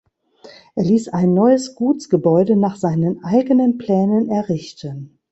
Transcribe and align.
Er 0.73 0.83
ließ 0.83 1.09
ein 1.09 1.35
neues 1.35 1.75
Gutsgebäude 1.75 2.55
nach 2.55 2.75
seinen 2.75 3.23
eigenen 3.23 3.77
Plänen 3.77 4.29
errichten. 4.29 5.19